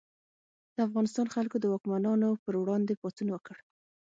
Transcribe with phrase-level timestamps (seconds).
[0.75, 3.57] د افغانستان خلکو د واکمنانو پر وړاندې پاڅون وکړ.